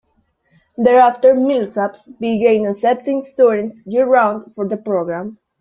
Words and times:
Thereafter 0.77 1.35
Millsaps 1.35 2.09
began 2.17 2.65
accepting 2.65 3.21
students 3.21 3.85
year-round 3.85 4.51
for 4.55 4.67
the 4.67 4.75
program. 4.77 5.37